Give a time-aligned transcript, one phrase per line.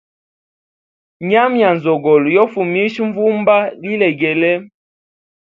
[1.29, 4.51] Nyama ya nzogolo yo fumisha vumba lilegele.